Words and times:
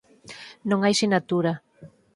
Non 0.69 0.79
hai 0.81 0.93
sinatura. 1.01 1.53